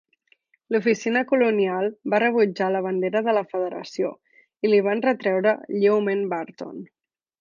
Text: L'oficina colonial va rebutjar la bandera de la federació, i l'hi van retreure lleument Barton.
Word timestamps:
L'oficina 0.75 1.21
colonial 1.31 1.91
va 2.13 2.19
rebutjar 2.23 2.69
la 2.77 2.81
bandera 2.87 3.21
de 3.27 3.35
la 3.39 3.43
federació, 3.53 4.11
i 4.69 4.73
l'hi 4.73 4.81
van 4.89 5.05
retreure 5.09 5.55
lleument 5.85 6.25
Barton. 6.33 6.83